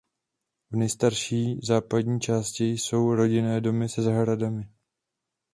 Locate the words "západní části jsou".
1.63-3.15